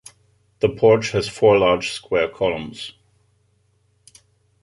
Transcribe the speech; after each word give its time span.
The 0.61 0.69
porch 0.69 1.11
has 1.11 1.27
four 1.29 1.59
large 1.59 1.91
square 1.91 2.27
columns. 2.27 2.93